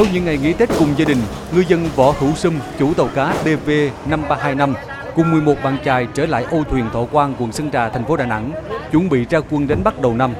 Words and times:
Sau 0.00 0.06
những 0.12 0.24
ngày 0.24 0.38
nghỉ 0.38 0.52
Tết 0.52 0.68
cùng 0.78 0.88
gia 0.96 1.04
đình, 1.04 1.18
ngư 1.52 1.64
dân 1.68 1.88
Võ 1.96 2.14
Hữu 2.18 2.34
Sâm, 2.34 2.54
chủ 2.78 2.94
tàu 2.94 3.08
cá 3.14 3.34
BV 3.44 3.70
5325 4.06 4.74
cùng 5.14 5.30
11 5.30 5.54
bạn 5.64 5.76
trai 5.84 6.06
trở 6.14 6.26
lại 6.26 6.44
ô 6.50 6.64
thuyền 6.70 6.84
Thọ 6.92 7.04
Quang, 7.04 7.34
quận 7.38 7.52
Sơn 7.52 7.70
Trà, 7.70 7.88
thành 7.88 8.04
phố 8.04 8.16
Đà 8.16 8.26
Nẵng, 8.26 8.52
chuẩn 8.92 9.08
bị 9.08 9.26
ra 9.30 9.40
quân 9.50 9.68
đánh 9.68 9.84
bắt 9.84 10.00
đầu 10.00 10.14
năm. 10.14 10.34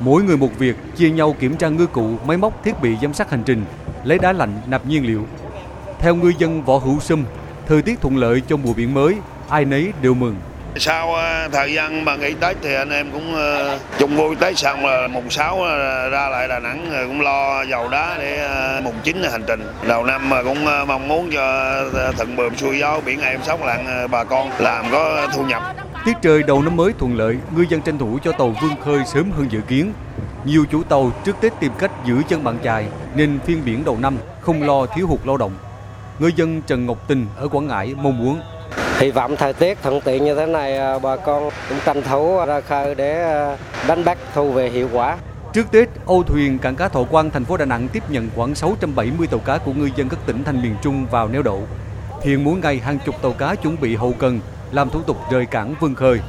Mỗi 0.00 0.22
người 0.22 0.36
một 0.36 0.58
việc, 0.58 0.76
chia 0.96 1.10
nhau 1.10 1.36
kiểm 1.40 1.56
tra 1.56 1.68
ngư 1.68 1.86
cụ, 1.86 2.10
máy 2.26 2.36
móc, 2.36 2.64
thiết 2.64 2.82
bị 2.82 2.96
giám 3.02 3.14
sát 3.14 3.30
hành 3.30 3.42
trình, 3.46 3.64
lấy 4.04 4.18
đá 4.18 4.32
lạnh 4.32 4.60
nạp 4.66 4.86
nhiên 4.86 5.06
liệu. 5.06 5.26
Theo 5.98 6.14
ngư 6.14 6.32
dân 6.38 6.62
Võ 6.64 6.78
Hữu 6.78 7.00
Sâm, 7.00 7.24
thời 7.66 7.82
tiết 7.82 8.00
thuận 8.00 8.16
lợi 8.16 8.42
cho 8.48 8.56
mùa 8.56 8.72
biển 8.72 8.94
mới, 8.94 9.14
ai 9.48 9.64
nấy 9.64 9.92
đều 10.02 10.14
mừng. 10.14 10.36
Sau 10.76 11.14
ờ, 11.14 11.48
thời 11.52 11.72
gian 11.72 12.04
mà 12.04 12.16
nghỉ 12.16 12.34
Tết 12.34 12.56
thì 12.62 12.74
anh 12.74 12.90
em 12.90 13.10
cũng 13.12 13.34
ờ, 13.34 13.78
chung 13.98 14.16
vui 14.16 14.36
Tết 14.36 14.58
xong 14.58 14.86
là 14.86 15.08
mùng 15.08 15.30
6 15.30 15.62
ờ, 15.62 16.08
ra 16.08 16.28
lại 16.28 16.48
Đà 16.48 16.58
Nẵng 16.58 16.90
cũng 17.06 17.20
lo 17.20 17.62
dầu 17.62 17.88
đá 17.88 18.16
để 18.18 18.48
mùng 18.84 18.94
9 19.02 19.22
hành 19.30 19.44
trình. 19.46 19.72
Đầu 19.88 20.04
năm 20.04 20.30
mà 20.30 20.42
cũng 20.42 20.64
mong 20.86 21.08
muốn 21.08 21.30
cho 21.32 21.74
thận 22.16 22.36
bờm 22.36 22.56
xuôi 22.56 22.78
gió 22.78 23.00
biển 23.06 23.20
em 23.20 23.42
sóc 23.42 23.64
lặng 23.64 24.08
bà 24.10 24.24
con 24.24 24.50
làm 24.58 24.84
có 24.92 25.28
thu 25.34 25.44
nhập. 25.44 25.62
Tiết 26.04 26.12
trời 26.22 26.42
đầu 26.42 26.62
năm 26.62 26.76
mới 26.76 26.92
thuận 26.98 27.16
lợi, 27.16 27.36
ngư 27.56 27.64
dân 27.68 27.82
tranh 27.82 27.98
thủ 27.98 28.18
cho 28.24 28.32
tàu 28.32 28.56
vươn 28.62 28.72
khơi 28.84 28.98
sớm 29.06 29.30
hơn 29.30 29.46
dự 29.50 29.60
kiến. 29.60 29.92
Nhiều 30.44 30.64
chủ 30.70 30.82
tàu 30.82 31.12
trước 31.24 31.36
Tết 31.40 31.52
tìm 31.60 31.72
cách 31.78 31.90
giữ 32.06 32.22
chân 32.28 32.44
bạn 32.44 32.58
chài 32.64 32.86
nên 33.14 33.38
phiên 33.46 33.62
biển 33.64 33.84
đầu 33.84 33.98
năm 34.00 34.16
không 34.40 34.62
lo 34.62 34.86
thiếu 34.86 35.06
hụt 35.06 35.20
lao 35.24 35.36
động. 35.36 35.52
Ngư 36.18 36.30
dân 36.36 36.62
Trần 36.62 36.86
Ngọc 36.86 36.98
Tình 37.08 37.26
ở 37.36 37.48
Quảng 37.48 37.66
Ngãi 37.66 37.94
mong 38.02 38.18
muốn 38.18 38.40
Hy 39.00 39.10
vọng 39.10 39.36
thời 39.36 39.52
tiết 39.52 39.78
thuận 39.82 40.00
tiện 40.00 40.24
như 40.24 40.34
thế 40.34 40.46
này 40.46 40.76
à, 40.76 40.98
bà 40.98 41.16
con 41.16 41.50
cũng 41.68 41.78
tranh 41.84 42.02
thủ 42.02 42.44
ra 42.46 42.60
khơi 42.60 42.94
để 42.94 43.22
à, 43.22 43.56
đánh 43.88 44.04
bắt 44.04 44.18
thu 44.34 44.52
về 44.52 44.70
hiệu 44.70 44.88
quả. 44.92 45.18
Trước 45.52 45.66
Tết, 45.70 45.88
âu 46.06 46.22
thuyền 46.22 46.58
cảng 46.58 46.76
cá 46.76 46.88
Thọ 46.88 47.02
Quang 47.02 47.30
thành 47.30 47.44
phố 47.44 47.56
Đà 47.56 47.64
Nẵng 47.64 47.88
tiếp 47.88 48.02
nhận 48.08 48.28
khoảng 48.36 48.54
670 48.54 49.26
tàu 49.26 49.40
cá 49.40 49.58
của 49.58 49.72
ngư 49.72 49.90
dân 49.96 50.08
các 50.08 50.18
tỉnh 50.26 50.44
thành 50.44 50.62
miền 50.62 50.74
Trung 50.82 51.06
vào 51.10 51.28
neo 51.28 51.42
đậu. 51.42 51.62
Hiện 52.22 52.44
mỗi 52.44 52.58
ngày 52.58 52.78
hàng 52.78 52.98
chục 53.06 53.22
tàu 53.22 53.32
cá 53.32 53.54
chuẩn 53.54 53.80
bị 53.80 53.96
hậu 53.96 54.14
cần, 54.18 54.40
làm 54.72 54.90
thủ 54.90 55.02
tục 55.02 55.16
rời 55.30 55.46
cảng 55.46 55.74
vươn 55.80 55.94
khơi. 55.94 56.20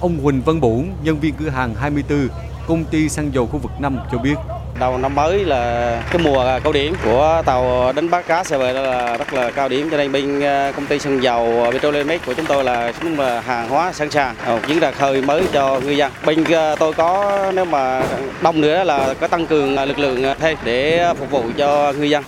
Ông 0.00 0.18
Huỳnh 0.18 0.42
Văn 0.42 0.60
Bổn, 0.60 0.86
nhân 1.02 1.20
viên 1.20 1.34
cửa 1.34 1.48
hàng 1.48 1.74
24, 1.74 2.28
công 2.68 2.84
ty 2.84 3.08
xăng 3.08 3.34
dầu 3.34 3.46
khu 3.46 3.58
vực 3.58 3.72
5 3.78 3.98
cho 4.12 4.18
biết. 4.18 4.34
Đầu 4.80 4.98
năm 4.98 5.14
mới 5.14 5.44
là 5.44 6.02
cái 6.10 6.22
mùa 6.24 6.58
cao 6.64 6.72
điểm 6.72 6.94
của 7.04 7.42
tàu 7.46 7.92
đánh 7.92 8.10
bắt 8.10 8.26
cá 8.26 8.42
CB 8.42 8.60
là 8.60 9.16
rất 9.16 9.32
là 9.32 9.50
cao 9.50 9.68
điểm 9.68 9.90
cho 9.90 9.96
nên 9.96 10.12
bên 10.12 10.40
ờ, 10.40 10.72
công 10.76 10.86
ty 10.86 10.98
xăng 10.98 11.22
dầu 11.22 11.62
ờ, 11.64 11.70
Petrolimex 11.70 12.20
của 12.26 12.34
chúng 12.34 12.46
tôi 12.46 12.64
là 12.64 12.92
chúng 13.00 13.18
là 13.18 13.40
hàng 13.40 13.68
hóa 13.68 13.92
sẵn 13.92 14.10
sàng 14.10 14.34
ờ, 14.44 14.54
một 14.54 14.60
chuyến 14.66 14.78
ra 14.78 14.90
khơi 14.90 15.22
mới 15.22 15.44
cho 15.52 15.80
ngư 15.80 15.90
dân. 15.90 16.12
Bên 16.26 16.44
tôi 16.78 16.92
có 16.92 17.38
nếu 17.54 17.64
mà 17.64 18.02
đông 18.42 18.60
nữa 18.60 18.84
là 18.84 19.14
có 19.20 19.28
tăng 19.28 19.46
cường 19.46 19.74
lực 19.74 19.98
lượng 19.98 20.24
thêm 20.40 20.58
để 20.64 21.12
phục 21.18 21.30
vụ 21.30 21.42
cho 21.56 21.92
ngư 21.92 22.04
dân. 22.04 22.24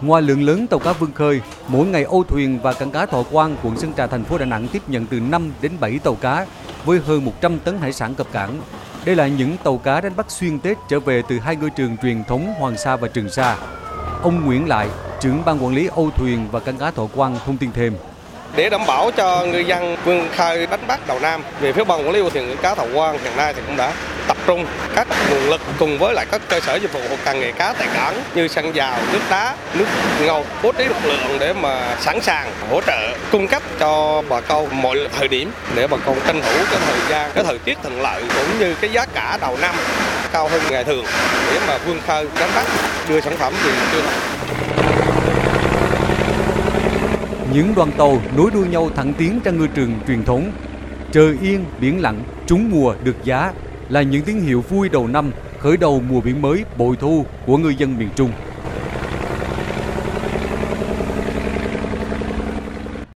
Ngoài 0.00 0.22
lượng 0.22 0.42
lớn 0.42 0.66
tàu 0.66 0.78
cá 0.78 0.92
vươn 0.92 1.12
khơi, 1.12 1.40
mỗi 1.68 1.86
ngày 1.86 2.04
âu 2.04 2.24
thuyền 2.28 2.58
và 2.62 2.72
cảng 2.72 2.90
cá 2.90 3.06
Thọ 3.06 3.22
Quang, 3.22 3.56
quận 3.62 3.76
Sơn 3.76 3.92
Trà, 3.96 4.06
thành 4.06 4.24
phố 4.24 4.38
Đà 4.38 4.44
Nẵng 4.44 4.68
tiếp 4.68 4.82
nhận 4.86 5.06
từ 5.06 5.20
5 5.20 5.52
đến 5.62 5.72
7 5.80 5.98
tàu 6.04 6.14
cá 6.14 6.46
với 6.84 7.00
hơn 7.06 7.24
100 7.24 7.58
tấn 7.58 7.78
hải 7.78 7.92
sản 7.92 8.14
cập 8.14 8.26
cảng. 8.32 8.60
Đây 9.04 9.16
là 9.16 9.26
những 9.26 9.56
tàu 9.64 9.78
cá 9.78 10.00
đánh 10.00 10.16
bắt 10.16 10.30
xuyên 10.30 10.58
Tết 10.58 10.78
trở 10.88 11.00
về 11.00 11.22
từ 11.28 11.38
hai 11.38 11.56
ngư 11.56 11.68
trường 11.68 11.96
truyền 11.96 12.24
thống 12.24 12.54
Hoàng 12.58 12.76
Sa 12.76 12.96
và 12.96 13.08
Trường 13.08 13.30
Sa. 13.30 13.56
Ông 14.22 14.44
Nguyễn 14.44 14.68
Lại, 14.68 14.88
trưởng 15.20 15.42
ban 15.44 15.64
quản 15.64 15.74
lý 15.74 15.86
âu 15.86 16.10
thuyền 16.10 16.48
và 16.52 16.60
cảng 16.60 16.76
cá 16.76 16.90
Thọ 16.90 17.06
Quang 17.06 17.36
thông 17.46 17.56
tin 17.56 17.72
thêm 17.72 17.94
để 18.56 18.68
đảm 18.70 18.86
bảo 18.86 19.10
cho 19.16 19.44
ngư 19.44 19.58
dân 19.58 19.96
vươn 20.04 20.28
khơi 20.36 20.66
đánh 20.66 20.86
bắt 20.86 21.00
đầu 21.06 21.18
năm 21.18 21.42
về 21.60 21.72
phía 21.72 21.84
ban 21.84 21.98
quản 21.98 22.10
lý 22.10 22.20
âu 22.20 22.30
thuyền 22.30 22.56
cá 22.62 22.74
thọ 22.74 22.84
quang 22.94 23.18
hiện 23.18 23.36
nay 23.36 23.54
thì 23.54 23.62
cũng 23.66 23.76
đã 23.76 23.92
tập 24.28 24.36
trung 24.46 24.66
các 24.94 25.06
nguồn 25.30 25.50
lực 25.50 25.60
cùng 25.78 25.98
với 25.98 26.14
lại 26.14 26.26
các 26.30 26.40
cơ 26.48 26.60
sở 26.60 26.76
dịch 26.76 26.92
vụ 26.92 27.00
hậu 27.08 27.18
cần 27.24 27.40
nghề 27.40 27.52
cá 27.52 27.74
tại 27.78 27.88
cảng 27.94 28.22
như 28.34 28.48
xăng 28.48 28.74
dầu, 28.74 28.94
nước 29.12 29.20
đá, 29.30 29.54
nước 29.74 29.84
ngầu 30.20 30.44
bố 30.62 30.72
trí 30.72 30.84
lực 30.84 30.96
lượng 31.04 31.36
để 31.40 31.52
mà 31.52 31.96
sẵn 32.00 32.20
sàng 32.20 32.50
hỗ 32.70 32.80
trợ, 32.86 33.16
cung 33.32 33.48
cấp 33.48 33.62
cho 33.78 34.22
bà 34.28 34.40
con 34.40 34.82
mọi 34.82 34.98
thời 35.18 35.28
điểm 35.28 35.50
để 35.74 35.86
bà 35.86 35.96
con 36.06 36.16
tranh 36.26 36.40
thủ 36.42 36.64
cái 36.70 36.80
thời 36.86 37.00
gian, 37.08 37.30
cái 37.34 37.44
thời 37.44 37.58
tiết 37.58 37.78
thuận 37.82 38.02
lợi 38.02 38.22
cũng 38.36 38.58
như 38.58 38.74
cái 38.80 38.90
giá 38.92 39.06
cả 39.14 39.38
đầu 39.40 39.58
năm 39.60 39.74
cao 40.32 40.48
hơn 40.48 40.62
ngày 40.70 40.84
thường 40.84 41.04
để 41.52 41.60
mà 41.68 41.78
vươn 41.78 42.00
khơi 42.06 42.26
đánh 42.40 42.50
bắt, 42.54 42.66
đưa 43.08 43.20
sản 43.20 43.36
phẩm 43.36 43.52
về 43.64 43.72
tiêu 43.92 44.02
thụ. 44.02 44.51
Những 47.54 47.74
đoàn 47.74 47.92
tàu 47.98 48.22
nối 48.36 48.50
đuôi 48.50 48.68
nhau 48.68 48.90
thẳng 48.96 49.14
tiến 49.18 49.40
ra 49.44 49.52
ngư 49.52 49.66
trường 49.66 49.90
truyền 50.06 50.24
thống. 50.24 50.52
Trời 51.12 51.38
yên, 51.42 51.64
biển 51.80 52.00
lặng, 52.00 52.24
trúng 52.46 52.70
mùa 52.70 52.94
được 53.04 53.16
giá 53.24 53.52
là 53.88 54.02
những 54.02 54.24
tín 54.24 54.36
hiệu 54.40 54.60
vui 54.68 54.88
đầu 54.88 55.08
năm, 55.08 55.32
khởi 55.58 55.76
đầu 55.76 56.00
mùa 56.00 56.20
biển 56.20 56.42
mới 56.42 56.64
bội 56.76 56.96
thu 57.00 57.26
của 57.46 57.56
ngư 57.56 57.68
dân 57.68 57.98
miền 57.98 58.10
Trung. 58.16 58.30